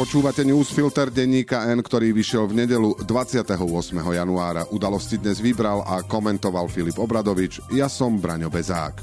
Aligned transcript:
Počúvate 0.00 0.48
newsfilter 0.48 1.12
denníka 1.12 1.68
N, 1.68 1.84
ktorý 1.84 2.16
vyšiel 2.16 2.48
v 2.48 2.64
nedelu 2.64 2.96
28. 3.04 3.52
januára. 4.00 4.64
Udalosti 4.72 5.20
dnes 5.20 5.44
vybral 5.44 5.84
a 5.84 6.00
komentoval 6.00 6.72
Filip 6.72 6.96
Obradovič. 6.96 7.60
Ja 7.76 7.84
som 7.84 8.16
Braňo 8.16 8.48
Bezák. 8.48 8.96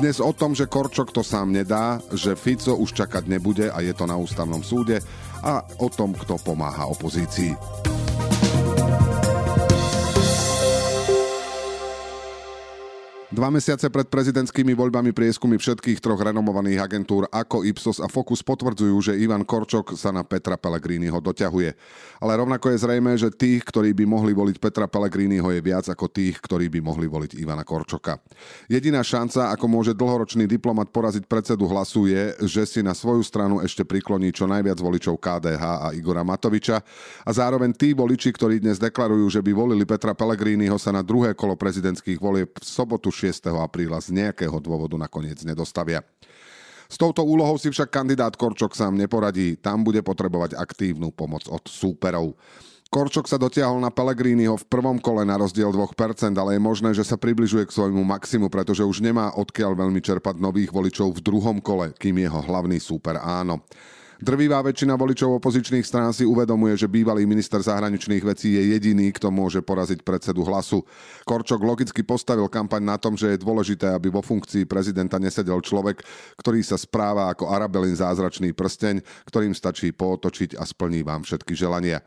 Dnes 0.00 0.24
o 0.24 0.32
tom, 0.32 0.56
že 0.56 0.64
Korčok 0.64 1.12
to 1.12 1.20
sám 1.20 1.52
nedá, 1.52 2.00
že 2.08 2.40
Fico 2.40 2.72
už 2.72 3.04
čakať 3.04 3.28
nebude 3.28 3.68
a 3.68 3.84
je 3.84 3.92
to 3.92 4.08
na 4.08 4.16
ústavnom 4.16 4.64
súde 4.64 5.04
a 5.44 5.60
o 5.84 5.92
tom, 5.92 6.16
kto 6.16 6.40
pomáha 6.40 6.88
opozícii. 6.88 7.52
Dva 13.34 13.50
mesiace 13.50 13.90
pred 13.90 14.06
prezidentskými 14.06 14.78
voľbami 14.78 15.10
prieskumy 15.10 15.58
všetkých 15.58 15.98
troch 15.98 16.22
renomovaných 16.22 16.86
agentúr 16.86 17.26
ako 17.34 17.66
Ipsos 17.66 17.98
a 17.98 18.06
Focus 18.06 18.46
potvrdzujú, 18.46 18.94
že 19.10 19.18
Ivan 19.18 19.42
Korčok 19.42 19.98
sa 19.98 20.14
na 20.14 20.22
Petra 20.22 20.54
Pellegriniho 20.54 21.18
doťahuje. 21.18 21.74
Ale 22.22 22.32
rovnako 22.38 22.70
je 22.70 22.78
zrejme, 22.86 23.10
že 23.18 23.34
tých, 23.34 23.66
ktorí 23.66 23.90
by 23.90 24.06
mohli 24.06 24.30
voliť 24.38 24.62
Petra 24.62 24.86
Pellegriniho 24.86 25.50
je 25.50 25.58
viac 25.66 25.82
ako 25.90 26.06
tých, 26.14 26.38
ktorí 26.38 26.70
by 26.70 26.78
mohli 26.78 27.10
voliť 27.10 27.34
Ivana 27.34 27.66
Korčoka. 27.66 28.22
Jediná 28.70 29.02
šanca, 29.02 29.50
ako 29.50 29.66
môže 29.66 29.98
dlhoročný 29.98 30.46
diplomat 30.46 30.94
poraziť 30.94 31.26
predsedu 31.26 31.66
hlasu 31.66 32.06
je, 32.06 32.38
že 32.46 32.62
si 32.70 32.80
na 32.86 32.94
svoju 32.94 33.26
stranu 33.26 33.58
ešte 33.58 33.82
prikloní 33.82 34.30
čo 34.30 34.46
najviac 34.46 34.78
voličov 34.78 35.18
KDH 35.18 35.64
a 35.82 35.86
Igora 35.90 36.22
Matoviča 36.22 36.78
a 37.26 37.30
zároveň 37.34 37.74
tí 37.74 37.98
voliči, 37.98 38.30
ktorí 38.30 38.62
dnes 38.62 38.78
deklarujú, 38.78 39.26
že 39.26 39.42
by 39.42 39.50
volili 39.50 39.82
Petra 39.82 40.14
Pellegriniho 40.14 40.78
sa 40.78 40.94
na 40.94 41.02
druhé 41.02 41.34
kolo 41.34 41.58
prezidentských 41.58 42.22
volieb 42.22 42.54
v 42.54 42.62
sobotu 42.62 43.10
6. 43.24 43.48
apríla 43.56 43.96
z 44.04 44.12
nejakého 44.12 44.60
dôvodu 44.60 45.00
nakoniec 45.00 45.40
nedostavia. 45.40 46.04
S 46.84 47.00
touto 47.00 47.24
úlohou 47.24 47.56
si 47.56 47.72
však 47.72 47.88
kandidát 47.88 48.36
Korčok 48.36 48.76
sám 48.76 49.00
neporadí, 49.00 49.56
tam 49.56 49.80
bude 49.80 50.04
potrebovať 50.04 50.60
aktívnu 50.60 51.08
pomoc 51.16 51.48
od 51.48 51.64
súperov. 51.64 52.36
Korčok 52.92 53.26
sa 53.26 53.40
dotiahol 53.40 53.82
na 53.82 53.90
Pellegriniho 53.90 54.54
v 54.54 54.68
prvom 54.70 55.00
kole 55.02 55.26
na 55.26 55.34
rozdiel 55.34 55.72
2%, 55.74 55.96
ale 56.38 56.54
je 56.54 56.62
možné, 56.62 56.90
že 56.94 57.02
sa 57.02 57.18
približuje 57.18 57.66
k 57.66 57.74
svojmu 57.74 58.04
maximu, 58.06 58.46
pretože 58.46 58.86
už 58.86 59.02
nemá 59.02 59.34
odkiaľ 59.34 59.74
veľmi 59.74 59.98
čerpať 59.98 60.38
nových 60.38 60.70
voličov 60.70 61.18
v 61.18 61.24
druhom 61.24 61.58
kole, 61.58 61.90
kým 61.96 62.22
jeho 62.22 62.38
hlavný 62.38 62.78
súper 62.78 63.18
áno. 63.18 63.64
Drvivá 64.22 64.62
väčšina 64.62 64.94
voličov 64.94 65.42
opozičných 65.42 65.82
strán 65.82 66.14
si 66.14 66.22
uvedomuje, 66.22 66.78
že 66.78 66.86
bývalý 66.86 67.26
minister 67.26 67.58
zahraničných 67.58 68.22
vecí 68.22 68.54
je 68.54 68.62
jediný, 68.76 69.10
kto 69.10 69.34
môže 69.34 69.58
poraziť 69.58 70.06
predsedu 70.06 70.46
hlasu. 70.46 70.86
Korčok 71.26 71.58
logicky 71.58 72.06
postavil 72.06 72.46
kampaň 72.46 72.94
na 72.94 72.96
tom, 73.00 73.18
že 73.18 73.34
je 73.34 73.42
dôležité, 73.42 73.90
aby 73.90 74.14
vo 74.14 74.22
funkcii 74.22 74.70
prezidenta 74.70 75.18
nesedel 75.18 75.58
človek, 75.58 76.06
ktorý 76.38 76.62
sa 76.62 76.78
správa 76.78 77.26
ako 77.34 77.50
Arabelin 77.50 77.98
zázračný 77.98 78.54
prsteň, 78.54 79.02
ktorým 79.26 79.50
stačí 79.50 79.90
pootočiť 79.90 80.54
a 80.54 80.62
splní 80.62 81.02
vám 81.02 81.26
všetky 81.26 81.58
želania. 81.58 81.98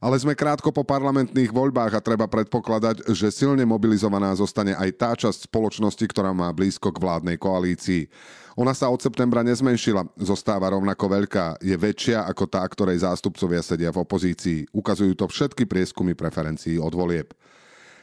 Ale 0.00 0.16
sme 0.16 0.32
krátko 0.32 0.72
po 0.72 0.80
parlamentných 0.80 1.52
voľbách 1.52 1.92
a 1.92 2.00
treba 2.00 2.24
predpokladať, 2.24 3.12
že 3.12 3.28
silne 3.28 3.68
mobilizovaná 3.68 4.32
zostane 4.32 4.72
aj 4.72 4.90
tá 4.96 5.12
časť 5.12 5.44
spoločnosti, 5.44 6.00
ktorá 6.08 6.32
má 6.32 6.48
blízko 6.56 6.88
k 6.88 7.04
vládnej 7.04 7.36
koalícii. 7.36 8.08
Ona 8.56 8.72
sa 8.72 8.88
od 8.88 8.96
septembra 8.96 9.44
nezmenšila, 9.44 10.08
zostáva 10.16 10.72
rovnako 10.72 11.04
veľká, 11.04 11.60
je 11.60 11.76
väčšia 11.76 12.24
ako 12.32 12.48
tá, 12.48 12.64
ktorej 12.64 13.04
zástupcovia 13.04 13.60
sedia 13.60 13.92
v 13.92 14.00
opozícii. 14.00 14.72
Ukazujú 14.72 15.12
to 15.20 15.28
všetky 15.28 15.68
prieskumy 15.68 16.16
preferencií 16.16 16.80
od 16.80 16.96
volieb. 16.96 17.36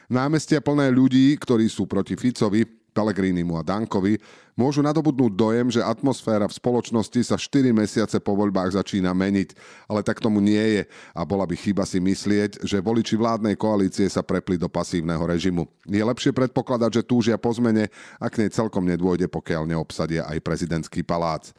Námestia 0.06 0.62
plné 0.62 0.94
ľudí, 0.94 1.34
ktorí 1.34 1.66
sú 1.66 1.90
proti 1.90 2.14
Ficovi, 2.14 2.77
Pellegrinimu 2.98 3.54
a 3.54 3.62
Dankovi, 3.62 4.18
môžu 4.58 4.82
nadobudnúť 4.82 5.32
dojem, 5.38 5.70
že 5.70 5.78
atmosféra 5.78 6.50
v 6.50 6.58
spoločnosti 6.58 7.30
sa 7.30 7.38
4 7.38 7.70
mesiace 7.70 8.18
po 8.18 8.34
voľbách 8.34 8.74
začína 8.74 9.14
meniť, 9.14 9.54
ale 9.86 10.02
tak 10.02 10.18
tomu 10.18 10.42
nie 10.42 10.58
je 10.58 10.82
a 11.14 11.22
bola 11.22 11.46
by 11.46 11.54
chyba 11.54 11.86
si 11.86 12.02
myslieť, 12.02 12.66
že 12.66 12.82
voliči 12.82 13.14
vládnej 13.14 13.54
koalície 13.54 14.10
sa 14.10 14.26
prepli 14.26 14.58
do 14.58 14.66
pasívneho 14.66 15.22
režimu. 15.22 15.70
Je 15.86 16.02
lepšie 16.02 16.34
predpokladať, 16.34 16.98
že 16.98 17.06
túžia 17.06 17.38
po 17.38 17.54
zmene, 17.54 17.86
ak 18.18 18.34
nej 18.34 18.50
celkom 18.50 18.82
nedôjde, 18.82 19.30
pokiaľ 19.30 19.70
neobsadia 19.70 20.26
aj 20.26 20.42
prezidentský 20.42 21.06
palác. 21.06 21.54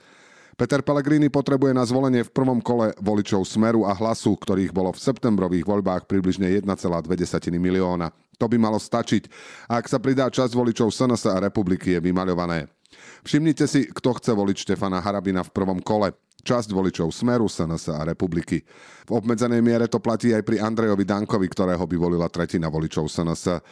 Peter 0.60 0.84
Pellegrini 0.84 1.32
potrebuje 1.32 1.72
na 1.72 1.88
zvolenie 1.88 2.28
v 2.28 2.36
prvom 2.36 2.60
kole 2.60 2.92
voličov 3.00 3.48
Smeru 3.48 3.88
a 3.88 3.96
Hlasu, 3.96 4.36
ktorých 4.36 4.76
bolo 4.76 4.92
v 4.92 5.00
septembrových 5.00 5.64
voľbách 5.64 6.04
približne 6.04 6.52
1,2 6.52 6.68
milióna. 7.56 8.12
To 8.36 8.52
by 8.52 8.60
malo 8.60 8.76
stačiť. 8.76 9.32
A 9.72 9.80
ak 9.80 9.88
sa 9.88 10.04
pridá 10.04 10.28
časť 10.28 10.52
voličov 10.52 10.92
SNS 10.92 11.32
a 11.32 11.40
republiky, 11.40 11.96
je 11.96 12.04
vymaľované. 12.04 12.68
Všimnite 13.24 13.72
si, 13.72 13.88
kto 13.88 14.20
chce 14.20 14.36
voliť 14.36 14.68
Štefana 14.68 15.00
Harabina 15.00 15.48
v 15.48 15.52
prvom 15.56 15.80
kole. 15.80 16.12
Časť 16.44 16.76
voličov 16.76 17.08
Smeru, 17.16 17.48
SNS 17.48 17.96
a 17.96 18.04
republiky. 18.04 18.60
V 19.08 19.12
obmedzenej 19.16 19.64
miere 19.64 19.88
to 19.88 20.04
platí 20.04 20.36
aj 20.36 20.44
pri 20.44 20.60
Andrejovi 20.60 21.08
Dankovi, 21.08 21.48
ktorého 21.48 21.88
by 21.88 21.96
volila 21.96 22.28
tretina 22.28 22.68
voličov 22.68 23.08
SNS. 23.08 23.64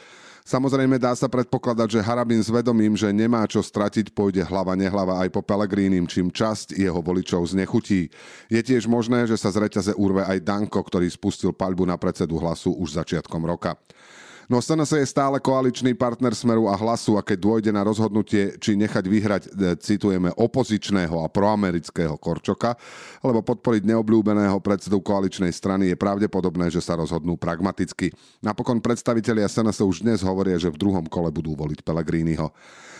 Samozrejme 0.48 0.96
dá 0.96 1.12
sa 1.12 1.28
predpokladať, 1.28 2.00
že 2.00 2.06
Harabin 2.08 2.40
s 2.40 2.48
vedomím, 2.48 2.96
že 2.96 3.12
nemá 3.12 3.44
čo 3.52 3.60
stratiť, 3.60 4.16
pôjde 4.16 4.48
hlava 4.48 4.80
nehlava 4.80 5.20
aj 5.20 5.36
po 5.36 5.44
Pelegrínim, 5.44 6.08
čím 6.08 6.32
časť 6.32 6.72
jeho 6.72 7.04
voličov 7.04 7.44
znechutí. 7.52 8.08
Je 8.48 8.62
tiež 8.64 8.88
možné, 8.88 9.28
že 9.28 9.36
sa 9.36 9.52
z 9.52 9.68
reťaze 9.68 9.92
urve 10.00 10.24
aj 10.24 10.40
Danko, 10.40 10.80
ktorý 10.80 11.04
spustil 11.12 11.52
paľbu 11.52 11.92
na 11.92 12.00
predsedu 12.00 12.40
hlasu 12.40 12.72
už 12.80 12.96
začiatkom 12.96 13.44
roka. 13.44 13.76
No 14.48 14.64
SNS 14.64 14.96
je 14.96 15.12
stále 15.12 15.44
koaličný 15.44 15.92
partner 15.92 16.32
Smeru 16.32 16.72
a 16.72 16.80
Hlasu 16.80 17.20
a 17.20 17.22
keď 17.22 17.36
dôjde 17.36 17.72
na 17.76 17.84
rozhodnutie, 17.84 18.56
či 18.64 18.80
nechať 18.80 19.04
vyhrať, 19.04 19.44
e, 19.44 19.76
citujeme, 19.76 20.32
opozičného 20.40 21.20
a 21.20 21.28
proamerického 21.28 22.16
Korčoka, 22.16 22.80
alebo 23.20 23.44
podporiť 23.44 23.84
neobľúbeného 23.84 24.56
predsedu 24.64 25.04
koaličnej 25.04 25.52
strany, 25.52 25.92
je 25.92 26.00
pravdepodobné, 26.00 26.72
že 26.72 26.80
sa 26.80 26.96
rozhodnú 26.96 27.36
pragmaticky. 27.36 28.16
Napokon 28.40 28.80
predstavitelia 28.80 29.52
SNS 29.52 29.84
už 29.84 30.08
dnes 30.08 30.24
hovoria, 30.24 30.56
že 30.56 30.72
v 30.72 30.80
druhom 30.80 31.04
kole 31.12 31.28
budú 31.28 31.52
voliť 31.52 31.84
Pellegriniho. 31.84 32.48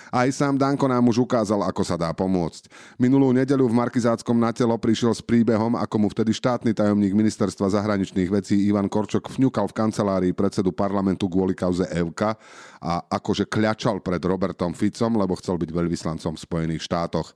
Aj 0.08 0.28
sám 0.32 0.56
Danko 0.56 0.88
nám 0.88 1.04
už 1.12 1.28
ukázal, 1.28 1.64
ako 1.68 1.84
sa 1.84 2.00
dá 2.00 2.12
pomôcť. 2.16 2.72
Minulú 2.96 3.36
nedeľu 3.36 3.68
v 3.68 3.78
Markizáckom 3.78 4.38
na 4.40 4.56
telo 4.56 4.76
prišiel 4.80 5.12
s 5.12 5.20
príbehom, 5.20 5.76
ako 5.76 5.96
mu 6.00 6.08
vtedy 6.08 6.32
štátny 6.32 6.72
tajomník 6.72 7.12
ministerstva 7.12 7.68
zahraničných 7.76 8.32
vecí 8.32 8.56
Ivan 8.68 8.88
Korčok 8.88 9.28
vňukal 9.28 9.68
v 9.68 9.78
kancelárii 9.78 10.34
predsedu 10.34 10.72
parlamentu 10.72 11.28
kvôli 11.28 11.52
kauze 11.52 11.84
Evka 11.92 12.40
a 12.80 13.04
akože 13.08 13.50
kľačal 13.52 14.00
pred 14.00 14.22
Robertom 14.24 14.72
Ficom, 14.72 15.20
lebo 15.20 15.36
chcel 15.36 15.60
byť 15.60 15.70
veľvyslancom 15.74 16.34
v 16.38 16.44
Spojených 16.44 16.86
štátoch. 16.86 17.36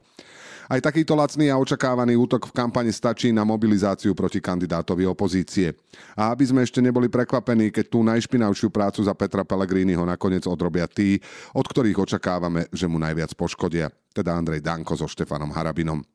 Aj 0.71 0.79
takýto 0.79 1.19
lacný 1.19 1.51
a 1.51 1.59
očakávaný 1.59 2.15
útok 2.15 2.47
v 2.47 2.55
kampani 2.55 2.95
stačí 2.95 3.35
na 3.35 3.43
mobilizáciu 3.43 4.15
proti 4.15 4.39
kandidátovi 4.39 5.03
opozície. 5.03 5.75
A 6.15 6.31
aby 6.31 6.47
sme 6.47 6.63
ešte 6.63 6.79
neboli 6.79 7.11
prekvapení, 7.11 7.75
keď 7.75 7.91
tú 7.91 7.99
najšpinavšiu 8.07 8.71
prácu 8.71 9.03
za 9.03 9.11
Petra 9.11 9.43
Pellegriniho 9.43 10.07
nakoniec 10.07 10.47
odrobia 10.47 10.87
tí, 10.87 11.19
od 11.51 11.67
ktorých 11.67 12.07
očakávame, 12.07 12.71
že 12.71 12.87
mu 12.87 12.95
najviac 13.03 13.35
poškodia, 13.35 13.91
teda 14.15 14.31
Andrej 14.31 14.63
Danko 14.63 14.95
so 14.95 15.11
Štefanom 15.11 15.51
Harabinom. 15.51 16.07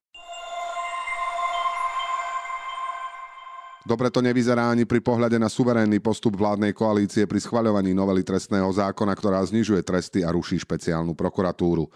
Dobre 3.87 4.11
to 4.11 4.19
nevyzerá 4.19 4.73
ani 4.73 4.83
pri 4.83 4.99
pohľade 4.99 5.39
na 5.39 5.47
suverénny 5.47 6.03
postup 6.03 6.35
vládnej 6.35 6.75
koalície 6.75 7.23
pri 7.23 7.39
schvaľovaní 7.39 7.95
novely 7.95 8.27
trestného 8.27 8.67
zákona, 8.67 9.15
ktorá 9.15 9.39
znižuje 9.47 9.85
tresty 9.85 10.27
a 10.27 10.35
ruší 10.35 10.59
špeciálnu 10.59 11.15
prokuratúru. 11.15 11.87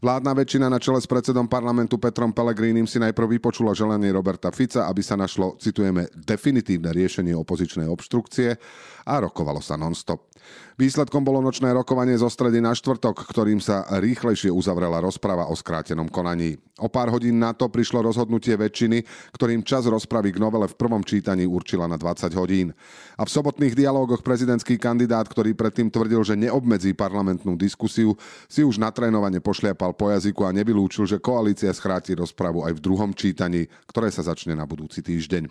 Vládna 0.00 0.32
väčšina 0.32 0.72
na 0.72 0.80
čele 0.80 0.96
s 0.96 1.04
predsedom 1.04 1.44
parlamentu 1.44 2.00
Petrom 2.00 2.32
Pelegrínim 2.32 2.88
si 2.88 2.96
najprv 2.96 3.36
vypočula 3.36 3.76
želanie 3.76 4.08
Roberta 4.08 4.48
Fica, 4.48 4.88
aby 4.88 5.04
sa 5.04 5.12
našlo, 5.12 5.60
citujeme, 5.60 6.08
definitívne 6.16 6.88
riešenie 6.88 7.36
opozičnej 7.36 7.84
obštrukcie 7.84 8.56
a 9.04 9.14
rokovalo 9.20 9.60
sa 9.60 9.76
non-stop. 9.76 10.32
Výsledkom 10.80 11.20
bolo 11.20 11.44
nočné 11.44 11.76
rokovanie 11.76 12.16
zo 12.16 12.32
stredy 12.32 12.64
na 12.64 12.72
štvrtok, 12.72 13.28
ktorým 13.28 13.60
sa 13.60 13.84
rýchlejšie 14.00 14.48
uzavrela 14.48 15.04
rozprava 15.04 15.44
o 15.52 15.54
skrátenom 15.54 16.08
konaní. 16.08 16.56
O 16.80 16.88
pár 16.88 17.12
hodín 17.12 17.36
na 17.36 17.52
to 17.52 17.68
prišlo 17.68 18.00
rozhodnutie 18.00 18.56
väčšiny, 18.56 19.04
ktorým 19.36 19.60
čas 19.60 19.84
rozpravy 19.84 20.32
k 20.32 20.40
novele 20.40 20.64
v 20.64 20.78
prvom 20.80 21.04
čítaní 21.04 21.44
určila 21.44 21.84
na 21.84 22.00
20 22.00 22.32
hodín. 22.32 22.72
A 23.20 23.28
v 23.28 23.34
sobotných 23.36 23.76
dialógoch 23.76 24.24
prezidentský 24.24 24.80
kandidát, 24.80 25.28
ktorý 25.28 25.52
predtým 25.52 25.92
tvrdil, 25.92 26.24
že 26.24 26.40
neobmedzí 26.40 26.96
parlamentnú 26.96 27.60
diskusiu, 27.60 28.16
si 28.48 28.64
už 28.64 28.80
natrénovane 28.80 29.44
pošliapal 29.44 29.89
po 29.92 30.10
jazyku 30.10 30.46
a 30.46 30.54
nevylúčil, 30.54 31.06
že 31.06 31.22
koalícia 31.22 31.70
schráti 31.70 32.14
rozpravu 32.14 32.66
aj 32.66 32.78
v 32.78 32.84
druhom 32.84 33.10
čítaní, 33.14 33.68
ktoré 33.90 34.10
sa 34.10 34.26
začne 34.26 34.54
na 34.56 34.66
budúci 34.66 35.02
týždeň. 35.04 35.48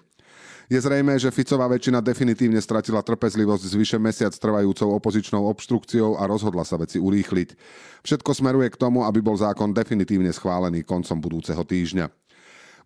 Je 0.69 0.77
zrejme, 0.77 1.17
že 1.17 1.33
Ficová 1.33 1.65
väčšina 1.65 1.97
definitívne 1.97 2.61
stratila 2.61 3.01
trpezlivosť 3.01 3.63
s 3.65 3.73
vyše 3.73 3.97
mesiac 3.97 4.29
trvajúcou 4.37 5.01
opozičnou 5.01 5.49
obštrukciou 5.49 6.21
a 6.21 6.29
rozhodla 6.29 6.61
sa 6.61 6.77
veci 6.77 7.01
urýchliť. 7.01 7.57
Všetko 8.05 8.37
smeruje 8.37 8.69
k 8.69 8.77
tomu, 8.77 9.01
aby 9.01 9.17
bol 9.17 9.33
zákon 9.33 9.73
definitívne 9.73 10.29
schválený 10.29 10.85
koncom 10.85 11.17
budúceho 11.17 11.65
týždňa. 11.65 12.13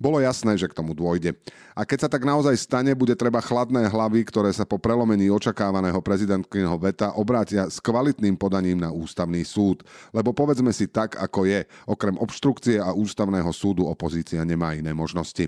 Bolo 0.04 0.20
jasné, 0.20 0.60
že 0.60 0.68
k 0.68 0.76
tomu 0.76 0.92
dôjde. 0.92 1.32
A 1.72 1.88
keď 1.88 2.06
sa 2.06 2.10
tak 2.12 2.28
naozaj 2.28 2.60
stane, 2.60 2.92
bude 2.92 3.16
treba 3.16 3.40
chladné 3.40 3.88
hlavy, 3.88 4.28
ktoré 4.28 4.52
sa 4.52 4.68
po 4.68 4.76
prelomení 4.76 5.32
očakávaného 5.32 5.96
prezidentkyného 6.04 6.76
veta 6.76 7.16
obrátia 7.16 7.72
s 7.72 7.80
kvalitným 7.80 8.36
podaním 8.36 8.84
na 8.84 8.92
ústavný 8.92 9.48
súd. 9.48 9.88
Lebo 10.12 10.36
povedzme 10.36 10.76
si 10.76 10.92
tak, 10.92 11.16
ako 11.16 11.48
je. 11.48 11.64
Okrem 11.88 12.20
obštrukcie 12.20 12.84
a 12.84 12.92
ústavného 12.92 13.48
súdu 13.56 13.88
opozícia 13.88 14.44
nemá 14.44 14.76
iné 14.76 14.92
možnosti. 14.92 15.48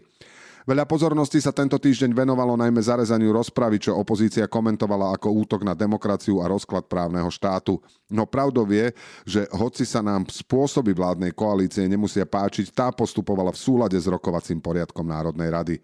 Veľa 0.65 0.89
pozornosti 0.89 1.38
sa 1.38 1.53
tento 1.53 1.77
týždeň 1.77 2.25
venovalo 2.25 2.57
najmä 2.57 2.81
zarezaniu 2.81 3.29
rozpravy, 3.38 3.77
čo 3.77 3.94
opozícia 3.94 4.50
komentovala 4.50 5.13
ako 5.13 5.29
útok 5.45 5.62
na 5.62 5.77
demokraciu 5.77 6.41
a 6.41 6.50
rozklad 6.50 6.89
právneho 6.89 7.29
štátu. 7.29 7.77
No 8.09 8.25
pravdou 8.25 8.65
je, 8.73 8.89
že 9.29 9.45
hoci 9.53 9.85
sa 9.85 10.01
nám 10.01 10.25
spôsoby 10.25 10.89
vládnej 10.97 11.38
koalície 11.38 11.85
nemusia 11.85 12.25
páčiť, 12.25 12.73
tá 12.73 12.89
postupovala 12.89 13.53
v 13.53 13.62
súlade 13.62 13.94
s 13.94 14.09
rokovacím 14.09 14.57
poriadkom 14.57 15.06
Národnej 15.06 15.53
rady. 15.53 15.75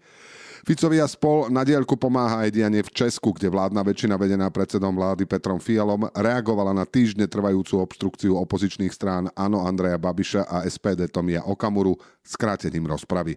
Ficovi 0.62 1.02
a 1.02 1.10
spol 1.10 1.50
na 1.50 1.66
diaľku 1.66 1.98
pomáha 1.98 2.46
aj 2.46 2.54
dianie 2.54 2.86
v 2.86 2.94
Česku, 2.94 3.34
kde 3.34 3.50
vládna 3.50 3.82
väčšina 3.82 4.14
vedená 4.14 4.46
predsedom 4.46 4.94
vlády 4.94 5.26
Petrom 5.26 5.58
Fialom 5.58 6.06
reagovala 6.14 6.70
na 6.70 6.86
týždne 6.86 7.26
trvajúcu 7.26 7.82
obstrukciu 7.82 8.38
opozičných 8.38 8.94
strán 8.94 9.26
Ano 9.34 9.66
Andreja 9.66 9.98
Babiša 9.98 10.46
a 10.46 10.62
SPD 10.62 11.10
Tomia 11.10 11.42
Okamuru 11.42 11.98
skrátením 12.22 12.86
rozpravy. 12.86 13.34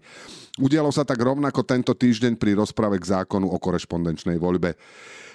Udialo 0.61 0.93
sa 0.93 1.01
tak 1.01 1.17
rovnako 1.17 1.65
tento 1.65 1.97
týždeň 1.97 2.37
pri 2.37 2.53
rozprave 2.53 3.01
k 3.01 3.17
zákonu 3.17 3.49
o 3.49 3.57
korešpondenčnej 3.57 4.37
voľbe. 4.37 4.77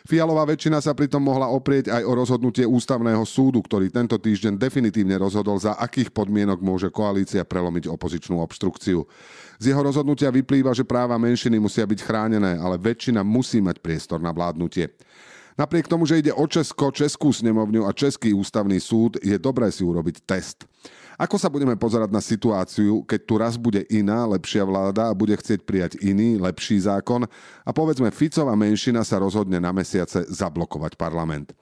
Fialová 0.08 0.48
väčšina 0.48 0.81
sa 0.81 0.96
pritom 0.96 1.20
mohla 1.20 1.52
oprieť 1.52 1.93
aj 1.93 2.02
o 2.08 2.12
rozhodnutie 2.16 2.64
ústavného 2.64 3.20
súdu, 3.28 3.60
ktorý 3.60 3.93
tento 3.93 4.16
týždeň 4.16 4.56
definitívne 4.56 5.20
rozhodol, 5.20 5.60
za 5.60 5.76
akých 5.76 6.08
podmienok 6.08 6.64
môže 6.64 6.88
koalícia 6.88 7.44
prelomiť 7.44 7.84
opozičnú 7.90 8.40
obštrukciu. 8.40 9.04
Z 9.60 9.64
jeho 9.69 9.82
rozhodnutia 9.84 10.32
vyplýva, 10.32 10.72
že 10.72 10.88
práva 10.88 11.20
menšiny 11.20 11.60
musia 11.60 11.80
byť 11.85 12.00
chránené, 12.05 12.56
ale 12.59 12.81
väčšina 12.81 13.21
musí 13.21 13.61
mať 13.61 13.81
priestor 13.81 14.19
na 14.21 14.32
vládnutie. 14.32 14.93
Napriek 15.61 15.91
tomu, 15.91 16.09
že 16.09 16.25
ide 16.25 16.32
o 16.32 16.44
Česko, 16.49 16.88
Českú 16.88 17.37
snemovňu 17.37 17.85
a 17.85 17.93
Český 17.93 18.32
ústavný 18.32 18.81
súd, 18.81 19.21
je 19.21 19.37
dobré 19.37 19.69
si 19.69 19.85
urobiť 19.85 20.25
test. 20.25 20.65
Ako 21.21 21.37
sa 21.37 21.53
budeme 21.53 21.77
pozerať 21.77 22.09
na 22.09 22.25
situáciu, 22.25 23.05
keď 23.05 23.21
tu 23.29 23.35
raz 23.37 23.61
bude 23.61 23.85
iná, 23.93 24.25
lepšia 24.25 24.65
vláda 24.65 25.12
a 25.12 25.17
bude 25.17 25.37
chcieť 25.37 25.61
prijať 25.69 25.93
iný, 26.00 26.41
lepší 26.41 26.81
zákon 26.81 27.29
a 27.61 27.71
povedzme 27.77 28.09
Ficová 28.09 28.56
menšina 28.56 29.05
sa 29.05 29.21
rozhodne 29.21 29.61
na 29.61 29.69
mesiace 29.69 30.25
zablokovať 30.32 30.97
parlament. 30.97 31.53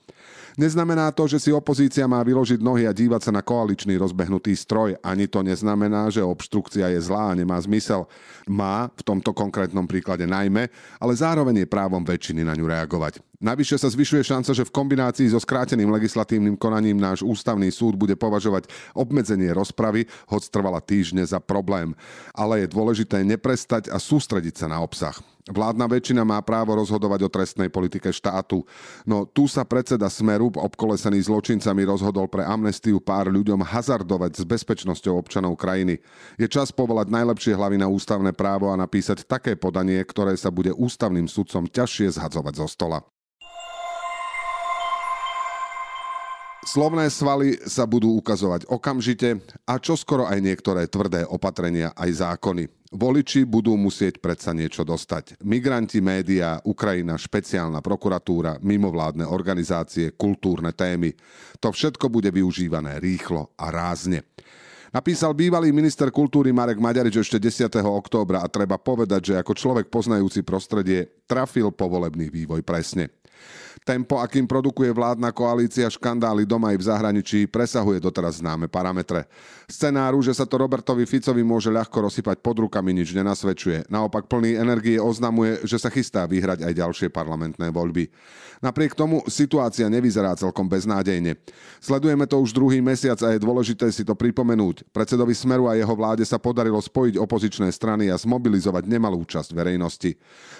Neznamená 0.59 1.15
to, 1.15 1.31
že 1.31 1.39
si 1.39 1.55
opozícia 1.55 2.03
má 2.11 2.19
vyložiť 2.27 2.59
nohy 2.59 2.83
a 2.83 2.91
dívať 2.91 3.31
sa 3.31 3.33
na 3.33 3.47
koaličný 3.47 3.95
rozbehnutý 3.95 4.59
stroj. 4.59 4.99
Ani 5.07 5.31
to 5.31 5.39
neznamená, 5.47 6.11
že 6.11 6.19
obštrukcia 6.19 6.91
je 6.91 6.99
zlá 6.99 7.31
a 7.31 7.39
nemá 7.39 7.55
zmysel. 7.63 8.11
Má, 8.51 8.91
v 8.99 9.03
tomto 9.07 9.31
konkrétnom 9.31 9.87
príklade 9.87 10.27
najmä, 10.27 10.67
ale 10.99 11.13
zároveň 11.15 11.63
je 11.63 11.71
právom 11.71 12.03
väčšiny 12.03 12.43
na 12.43 12.59
ňu 12.59 12.67
reagovať. 12.75 13.28
Navyše 13.39 13.79
sa 13.79 13.87
zvyšuje 13.87 14.35
šanca, 14.35 14.51
že 14.51 14.67
v 14.67 14.75
kombinácii 14.75 15.31
so 15.31 15.39
skráteným 15.39 15.95
legislatívnym 15.95 16.59
konaním 16.59 16.99
náš 16.99 17.23
ústavný 17.23 17.71
súd 17.71 17.95
bude 17.95 18.19
považovať 18.19 18.67
obmedzenie 18.99 19.55
rozpravy, 19.55 20.11
hoď 20.27 20.51
trvala 20.51 20.83
týždne 20.83 21.23
za 21.23 21.39
problém. 21.39 21.95
Ale 22.35 22.67
je 22.67 22.75
dôležité 22.75 23.23
neprestať 23.23 23.95
a 23.95 24.03
sústrediť 24.03 24.59
sa 24.59 24.67
na 24.67 24.83
obsah. 24.83 25.15
Vládna 25.47 25.87
väčšina 25.87 26.27
má 26.27 26.43
právo 26.43 26.75
rozhodovať 26.83 27.25
o 27.25 27.33
trestnej 27.33 27.71
politike 27.71 28.11
štátu, 28.11 28.67
no 29.07 29.23
tu 29.23 29.47
sa 29.47 29.63
predseda 29.63 30.11
Smeru, 30.11 30.51
obkolesený 30.51 31.23
zločincami, 31.25 31.87
rozhodol 31.87 32.27
pre 32.27 32.43
amnestiu 32.43 32.99
pár 32.99 33.31
ľuďom 33.31 33.63
hazardovať 33.63 34.35
s 34.35 34.43
bezpečnosťou 34.45 35.15
občanov 35.15 35.55
krajiny. 35.55 36.03
Je 36.43 36.51
čas 36.51 36.75
povolať 36.75 37.15
najlepšie 37.15 37.55
hlavy 37.55 37.79
na 37.79 37.87
ústavné 37.87 38.35
právo 38.35 38.69
a 38.69 38.77
napísať 38.77 39.23
také 39.25 39.55
podanie, 39.55 40.03
ktoré 40.03 40.35
sa 40.35 40.51
bude 40.51 40.75
ústavným 40.75 41.31
sudcom 41.31 41.71
ťažšie 41.71 42.19
zhadzovať 42.19 42.55
zo 42.59 42.69
stola. 42.69 43.01
Slovné 46.69 47.09
svaly 47.09 47.57
sa 47.65 47.89
budú 47.89 48.13
ukazovať 48.21 48.69
okamžite 48.69 49.41
a 49.65 49.81
čoskoro 49.81 50.29
aj 50.29 50.37
niektoré 50.37 50.85
tvrdé 50.85 51.25
opatrenia 51.25 51.97
aj 51.97 52.21
zákony. 52.21 52.69
Voliči 52.93 53.49
budú 53.49 53.73
musieť 53.81 54.21
predsa 54.21 54.53
niečo 54.53 54.85
dostať. 54.85 55.41
Migranti, 55.49 56.05
médiá, 56.05 56.61
Ukrajina, 56.69 57.17
špeciálna 57.17 57.81
prokuratúra, 57.81 58.61
mimovládne 58.61 59.25
organizácie, 59.25 60.13
kultúrne 60.13 60.77
témy. 60.77 61.17
To 61.65 61.73
všetko 61.73 62.13
bude 62.13 62.29
využívané 62.29 63.01
rýchlo 63.01 63.49
a 63.57 63.73
rázne. 63.73 64.29
Napísal 64.93 65.33
bývalý 65.33 65.73
minister 65.73 66.13
kultúry 66.13 66.53
Marek 66.53 66.77
Maďarič 66.77 67.25
ešte 67.25 67.41
10. 67.41 67.81
októbra 67.81 68.45
a 68.45 68.49
treba 68.53 68.77
povedať, 68.77 69.33
že 69.33 69.35
ako 69.41 69.57
človek 69.57 69.87
poznajúci 69.89 70.45
prostredie 70.45 71.25
trafil 71.25 71.73
povolebný 71.73 72.29
vývoj 72.29 72.61
presne. 72.61 73.09
Tempo, 73.89 74.21
akým 74.21 74.45
produkuje 74.45 74.93
vládna 74.93 75.33
koalícia 75.33 75.89
škandály 75.89 76.45
doma 76.45 76.77
i 76.77 76.79
v 76.79 76.85
zahraničí, 76.85 77.49
presahuje 77.49 77.97
doteraz 78.05 78.45
známe 78.45 78.69
parametre. 78.69 79.25
Scenáru, 79.65 80.21
že 80.21 80.37
sa 80.37 80.45
to 80.45 80.61
Robertovi 80.61 81.09
Ficovi 81.09 81.41
môže 81.41 81.73
ľahko 81.73 82.05
rozsypať 82.05 82.37
pod 82.45 82.61
rukami, 82.61 82.93
nič 82.93 83.17
nenasvedčuje. 83.17 83.89
Naopak 83.89 84.29
plný 84.29 84.61
energie 84.61 85.01
oznamuje, 85.01 85.65
že 85.65 85.81
sa 85.81 85.89
chystá 85.89 86.29
vyhrať 86.29 86.69
aj 86.69 86.73
ďalšie 86.77 87.09
parlamentné 87.09 87.73
voľby. 87.73 88.13
Napriek 88.61 88.93
tomu 88.93 89.25
situácia 89.25 89.89
nevyzerá 89.89 90.37
celkom 90.37 90.69
beznádejne. 90.69 91.41
Sledujeme 91.81 92.29
to 92.29 92.45
už 92.45 92.53
druhý 92.53 92.85
mesiac 92.85 93.17
a 93.25 93.33
je 93.33 93.41
dôležité 93.41 93.89
si 93.89 94.05
to 94.05 94.13
pripomenúť. 94.13 94.85
Predsedovi 94.93 95.33
Smeru 95.33 95.65
a 95.65 95.81
jeho 95.81 95.95
vláde 95.97 96.29
sa 96.29 96.37
podarilo 96.37 96.77
spojiť 96.77 97.17
opozičné 97.17 97.73
strany 97.73 98.13
a 98.13 98.21
zmobilizovať 98.21 98.85
nemalú 98.85 99.25
časť 99.25 99.57
verejnosti. 99.57 100.13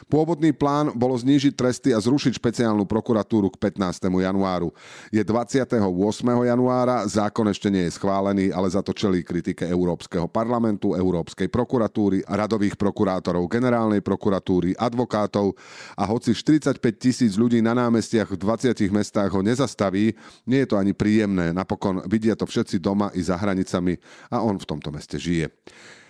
Pôvodný 0.09 0.57
plán 0.57 0.97
bolo 0.97 1.13
znížiť 1.13 1.53
tresty 1.59 1.91
a 1.93 2.01
zrušiť 2.01 2.41
špeciálnu 2.41 2.89
prokuratúru 2.89 3.18
k 3.27 3.57
15. 3.57 4.09
januáru. 4.09 4.75
Je 5.09 5.23
28. 5.25 5.79
januára, 6.25 7.07
zákon 7.09 7.47
ešte 7.49 7.69
nie 7.73 7.87
je 7.89 7.97
schválený, 7.97 8.51
ale 8.53 8.69
za 8.69 8.85
to 8.85 8.93
čelí 8.93 9.25
kritike 9.25 9.67
Európskeho 9.67 10.27
parlamentu, 10.29 10.95
Európskej 10.95 11.49
prokuratúry, 11.49 12.23
radových 12.27 12.77
prokurátorov, 12.79 13.49
generálnej 13.51 14.01
prokuratúry, 14.05 14.77
advokátov 14.79 15.57
a 15.97 16.05
hoci 16.07 16.35
45 16.35 16.79
tisíc 16.97 17.35
ľudí 17.35 17.59
na 17.65 17.75
námestiach 17.75 18.35
v 18.35 18.39
20 18.39 18.75
mestách 18.93 19.31
ho 19.35 19.41
nezastaví, 19.41 20.13
nie 20.47 20.61
je 20.65 20.69
to 20.69 20.77
ani 20.77 20.93
príjemné. 20.93 21.51
Napokon 21.51 22.05
vidia 22.07 22.35
to 22.35 22.47
všetci 22.47 22.79
doma 22.79 23.11
i 23.15 23.21
za 23.23 23.37
hranicami 23.37 23.99
a 24.31 24.43
on 24.43 24.59
v 24.59 24.69
tomto 24.69 24.91
meste 24.95 25.17
žije. 25.17 25.51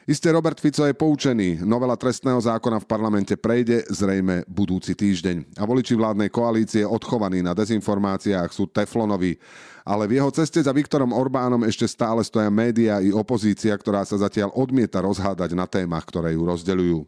Isté 0.08 0.32
Robert 0.32 0.56
Fico 0.56 0.88
je 0.88 0.96
poučený. 0.96 1.60
Novela 1.68 1.92
trestného 1.92 2.40
zákona 2.40 2.80
v 2.80 2.88
parlamente 2.88 3.36
prejde 3.36 3.84
zrejme 3.92 4.40
budúci 4.48 4.96
týždeň. 4.96 5.60
A 5.60 5.68
voliči 5.68 5.92
vládnej 5.92 6.32
koalície 6.32 6.80
odchovaní 6.80 7.44
na 7.44 7.52
dezinformáciách 7.52 8.48
sú 8.48 8.72
teflonoví. 8.72 9.36
Ale 9.88 10.04
v 10.04 10.20
jeho 10.20 10.28
ceste 10.28 10.60
za 10.60 10.68
Viktorom 10.68 11.16
Orbánom 11.16 11.64
ešte 11.64 11.88
stále 11.88 12.20
stoja 12.20 12.52
média 12.52 13.00
i 13.00 13.08
opozícia, 13.08 13.72
ktorá 13.72 14.04
sa 14.04 14.20
zatiaľ 14.20 14.52
odmieta 14.52 15.00
rozhádať 15.00 15.56
na 15.56 15.64
témach, 15.64 16.04
ktoré 16.04 16.36
ju 16.36 16.44
rozdeľujú. 16.44 16.98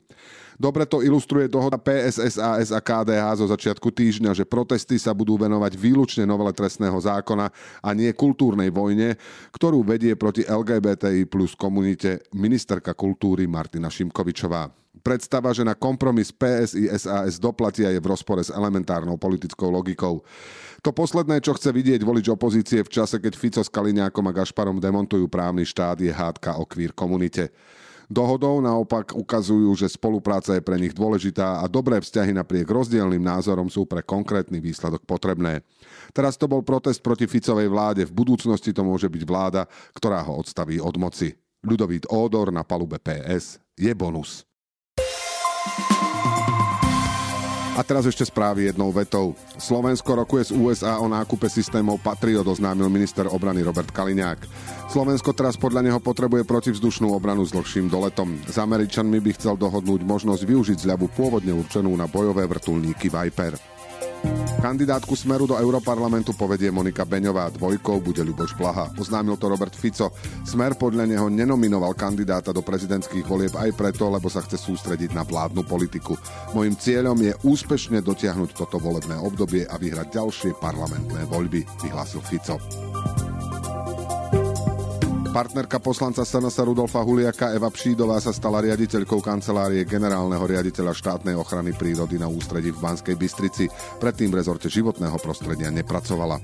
Dobre 0.61 0.89
to 0.89 1.05
ilustruje 1.05 1.49
dohoda 1.49 1.77
PSSAS 1.77 2.73
a 2.73 2.81
KDH 2.81 3.25
zo 3.41 3.47
začiatku 3.49 3.89
týždňa, 3.93 4.37
že 4.37 4.49
protesty 4.49 4.97
sa 4.97 5.17
budú 5.17 5.37
venovať 5.37 5.73
výlučne 5.77 6.25
novele 6.29 6.53
trestného 6.57 6.97
zákona 6.97 7.53
a 7.81 7.89
nie 7.97 8.13
kultúrnej 8.17 8.73
vojne, 8.73 9.17
ktorú 9.53 9.85
vedie 9.85 10.17
proti 10.17 10.45
LGBTI 10.45 11.29
plus 11.29 11.57
komunite 11.57 12.25
ministerka 12.37 12.97
kultúry 12.97 13.49
Martina 13.49 13.89
Šimkovičová. 13.89 14.69
Predstava, 15.01 15.49
že 15.57 15.65
na 15.65 15.73
kompromis 15.73 16.29
PSI 16.29 16.93
SAS 16.93 17.41
doplatia 17.41 17.89
je 17.89 18.01
v 18.01 18.11
rozpore 18.13 18.45
s 18.45 18.53
elementárnou 18.53 19.17
politickou 19.17 19.73
logikou. 19.73 20.21
To 20.81 20.97
posledné, 20.97 21.45
čo 21.45 21.53
chce 21.53 21.77
vidieť 21.77 22.01
volič 22.01 22.33
opozície 22.33 22.81
v 22.81 22.89
čase, 22.89 23.21
keď 23.21 23.37
Fico 23.37 23.61
s 23.61 23.69
Kaliňákom 23.69 24.25
a 24.25 24.33
Gašparom 24.33 24.81
demontujú 24.81 25.29
právny 25.29 25.69
štát, 25.69 26.01
je 26.01 26.09
hádka 26.09 26.57
o 26.57 26.65
kvír 26.65 26.97
komunite. 26.97 27.53
Dohodou 28.11 28.59
naopak 28.59 29.15
ukazujú, 29.15 29.71
že 29.79 29.87
spolupráca 29.87 30.57
je 30.59 30.65
pre 30.65 30.75
nich 30.81 30.91
dôležitá 30.91 31.63
a 31.63 31.71
dobré 31.71 32.03
vzťahy 32.03 32.35
napriek 32.35 32.67
rozdielným 32.67 33.23
názorom 33.23 33.71
sú 33.71 33.87
pre 33.87 34.03
konkrétny 34.03 34.59
výsledok 34.59 35.07
potrebné. 35.07 35.63
Teraz 36.11 36.35
to 36.35 36.51
bol 36.51 36.65
protest 36.65 37.07
proti 37.07 37.31
Ficovej 37.31 37.71
vláde, 37.71 38.03
v 38.03 38.17
budúcnosti 38.17 38.75
to 38.75 38.83
môže 38.83 39.07
byť 39.07 39.23
vláda, 39.23 39.63
ktorá 39.95 40.27
ho 40.27 40.43
odstaví 40.43 40.83
od 40.83 40.97
moci. 40.99 41.39
Ľudovít 41.63 42.11
Ódor 42.11 42.51
na 42.51 42.67
palube 42.67 42.99
PS 42.99 43.63
je 43.79 43.93
bonus. 43.95 44.43
A 47.81 47.87
teraz 47.87 48.05
ešte 48.05 48.29
správy 48.29 48.69
jednou 48.69 48.93
vetou. 48.93 49.33
Slovensko 49.57 50.13
rokuje 50.13 50.53
z 50.53 50.53
USA 50.53 51.01
o 51.01 51.09
nákupe 51.09 51.49
systémov 51.49 51.97
Patriot, 52.05 52.45
oznámil 52.45 52.93
minister 52.93 53.25
obrany 53.25 53.65
Robert 53.65 53.89
Kaliňák. 53.89 54.45
Slovensko 54.93 55.33
teraz 55.33 55.57
podľa 55.57 55.89
neho 55.89 55.97
potrebuje 55.97 56.45
protivzdušnú 56.45 57.09
obranu 57.09 57.41
s 57.41 57.57
dlhším 57.57 57.89
doletom. 57.89 58.37
S 58.45 58.61
Američanmi 58.61 59.17
by 59.25 59.33
chcel 59.33 59.57
dohodnúť 59.57 60.05
možnosť 60.05 60.45
využiť 60.45 60.77
zľavu 60.77 61.09
pôvodne 61.17 61.57
určenú 61.57 61.97
na 61.97 62.05
bojové 62.05 62.45
vrtulníky 62.45 63.09
Viper. 63.09 63.80
Kandidátku 64.61 65.17
Smeru 65.17 65.49
do 65.49 65.57
Europarlamentu 65.57 66.37
povedie 66.37 66.69
Monika 66.69 67.09
Beňová, 67.09 67.49
dvojkou 67.57 67.97
bude 68.05 68.21
Ľuboš 68.21 68.53
Blaha. 68.61 68.93
Oznámil 69.01 69.41
to 69.41 69.49
Robert 69.49 69.73
Fico. 69.73 70.13
Smer 70.45 70.77
podľa 70.77 71.09
neho 71.09 71.33
nenominoval 71.33 71.97
kandidáta 71.97 72.53
do 72.53 72.61
prezidentských 72.61 73.25
volieb 73.25 73.57
aj 73.57 73.73
preto, 73.73 74.13
lebo 74.13 74.29
sa 74.29 74.45
chce 74.45 74.61
sústrediť 74.61 75.17
na 75.17 75.25
vládnu 75.25 75.65
politiku. 75.65 76.13
Mojím 76.53 76.77
cieľom 76.77 77.17
je 77.17 77.33
úspešne 77.41 78.05
dotiahnuť 78.05 78.53
toto 78.53 78.77
volebné 78.77 79.17
obdobie 79.17 79.65
a 79.65 79.81
vyhrať 79.81 80.21
ďalšie 80.21 80.53
parlamentné 80.61 81.25
voľby, 81.25 81.65
vyhlásil 81.81 82.21
Fico. 82.21 82.61
Partnerka 85.31 85.79
poslanca 85.79 86.27
Stanasa 86.27 86.67
Rudolfa 86.67 87.07
Huliaka 87.07 87.55
Eva 87.55 87.71
Pšídová 87.71 88.19
sa 88.19 88.35
stala 88.35 88.59
riaditeľkou 88.67 89.23
kancelárie 89.23 89.87
generálneho 89.87 90.43
riaditeľa 90.43 90.91
štátnej 90.91 91.39
ochrany 91.39 91.71
prírody 91.71 92.19
na 92.19 92.27
ústredí 92.27 92.75
v 92.75 92.83
Banskej 92.83 93.15
Bystrici. 93.15 93.71
Predtým 94.03 94.35
v 94.35 94.43
rezorte 94.43 94.67
životného 94.67 95.15
prostredia 95.23 95.71
nepracovala. 95.71 96.43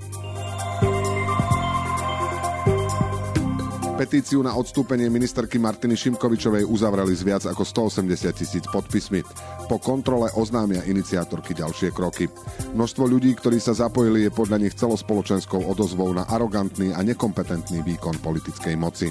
Petíciu 3.97 4.45
na 4.45 4.53
odstúpenie 4.53 5.09
ministerky 5.09 5.57
Martiny 5.57 5.97
Šimkovičovej 5.97 6.69
uzavreli 6.69 7.17
s 7.17 7.25
viac 7.25 7.49
ako 7.49 7.65
180 7.65 8.29
tisíc 8.37 8.69
podpismi. 8.69 9.25
Po 9.73 9.81
kontrole 9.81 10.29
oznámia 10.37 10.85
iniciátorky 10.85 11.57
ďalšie 11.57 11.97
kroky. 11.97 12.29
Množstvo 12.76 13.09
ľudí, 13.09 13.33
ktorí 13.33 13.57
sa 13.57 13.73
zapojili, 13.73 14.29
je 14.29 14.37
podľa 14.37 14.61
nich 14.61 14.76
celospoločenskou 14.76 15.65
odozvou 15.65 16.12
na 16.12 16.29
arogantný 16.29 16.93
a 16.93 17.00
nekompetentný 17.00 17.81
výkon 17.88 18.21
politickej 18.21 18.76
moci. 18.76 19.09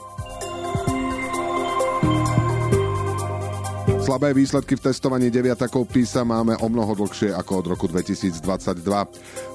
Slabé 4.05 4.37
výsledky 4.37 4.77
v 4.77 4.85
testovaní 4.85 5.33
deviatakov 5.33 5.89
PISA 5.89 6.21
máme 6.21 6.53
o 6.61 6.69
mnoho 6.69 6.93
dlhšie 6.93 7.33
ako 7.33 7.51
od 7.57 7.65
roku 7.73 7.85
2022. 7.89 8.37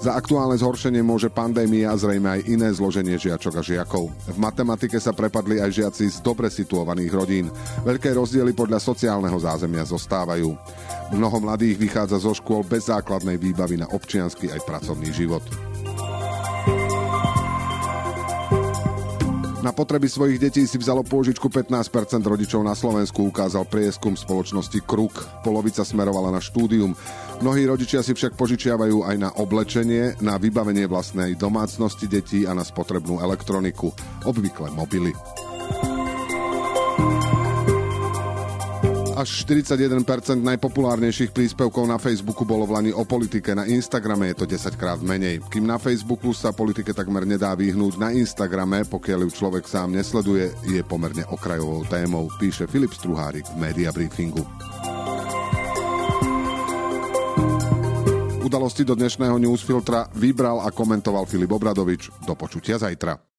Za 0.03 0.11
aktuálne 0.19 0.59
zhoršenie 0.59 1.07
môže 1.07 1.31
pandémia 1.31 1.95
a 1.95 1.95
zrejme 1.95 2.27
aj 2.35 2.51
iné 2.51 2.67
zloženie 2.75 3.15
žiačok 3.15 3.55
a 3.55 3.63
žiakov. 3.63 4.11
V 4.11 4.39
matematike 4.43 4.99
sa 4.99 5.15
prepadli 5.15 5.63
aj 5.63 5.71
žiaci 5.71 6.11
z 6.11 6.19
dobre 6.19 6.51
situovaných 6.51 7.13
rodín. 7.15 7.47
Veľké 7.87 8.11
rozdiely 8.11 8.51
podľa 8.51 8.83
sociálneho 8.83 9.39
zázemia 9.39 9.87
zostávajú. 9.87 10.51
Mnoho 11.15 11.39
mladých 11.47 11.79
vychádza 11.79 12.19
zo 12.19 12.35
škôl 12.35 12.67
bez 12.67 12.91
základnej 12.91 13.39
výbavy 13.39 13.79
na 13.79 13.87
občiansky 13.87 14.51
aj 14.51 14.67
pracovný 14.67 15.15
život. 15.15 15.47
Na 19.61 19.77
potreby 19.77 20.09
svojich 20.09 20.41
detí 20.41 20.65
si 20.65 20.81
vzalo 20.81 21.05
pôžičku 21.05 21.53
15% 21.53 22.25
rodičov 22.25 22.65
na 22.65 22.73
Slovensku, 22.73 23.29
ukázal 23.29 23.69
prieskum 23.69 24.17
spoločnosti 24.17 24.81
Kruk. 24.89 25.13
Polovica 25.45 25.85
smerovala 25.85 26.33
na 26.33 26.41
štúdium. 26.41 26.97
Mnohí 27.45 27.69
rodičia 27.69 28.01
si 28.01 28.17
však 28.17 28.41
požičiavajú 28.41 29.05
aj 29.05 29.17
na 29.21 29.29
oblečenie, 29.37 30.17
na 30.25 30.41
vybavenie 30.41 30.89
vlastnej 30.89 31.37
domácnosti 31.37 32.09
detí 32.09 32.49
a 32.49 32.57
na 32.57 32.65
spotrebnú 32.65 33.21
elektroniku, 33.21 33.93
obvykle 34.25 34.73
mobily. 34.73 35.13
Až 39.21 39.45
41% 39.45 40.01
najpopulárnejších 40.41 41.37
príspevkov 41.37 41.85
na 41.85 42.01
Facebooku 42.01 42.49
bolo 42.49 42.65
v 42.65 42.73
Lani 42.73 42.93
o 42.97 43.05
politike, 43.05 43.53
na 43.53 43.69
Instagrame 43.69 44.33
je 44.33 44.37
to 44.41 44.47
10 44.49 44.81
krát 44.81 44.97
menej. 45.05 45.45
Kým 45.53 45.69
na 45.69 45.77
Facebooku 45.77 46.33
sa 46.33 46.57
politike 46.57 46.97
takmer 46.97 47.29
nedá 47.29 47.53
vyhnúť, 47.53 48.01
na 48.01 48.17
Instagrame, 48.17 48.89
pokiaľ 48.89 49.29
ju 49.29 49.31
človek 49.45 49.69
sám 49.69 49.93
nesleduje, 49.93 50.49
je 50.65 50.81
pomerne 50.81 51.29
okrajovou 51.29 51.85
témou, 51.85 52.33
píše 52.41 52.65
Filip 52.65 52.97
Struhárik 52.97 53.45
v 53.53 53.61
Media 53.61 53.93
Briefingu. 53.93 54.41
Udalosti 58.41 58.83
do 58.83 58.97
dnešného 58.97 59.37
newsfiltra 59.37 60.09
vybral 60.17 60.65
a 60.65 60.73
komentoval 60.73 61.29
Filip 61.29 61.53
Obradovič. 61.53 62.09
Do 62.25 62.33
počutia 62.33 62.81
zajtra. 62.81 63.30